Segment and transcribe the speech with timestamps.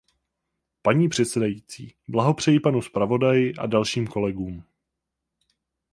[0.81, 4.63] Paní předsedající, blahopřeji panu zpravodaji a dalším kolegům.